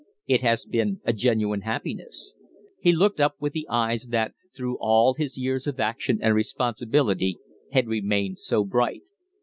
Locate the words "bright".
8.65-9.03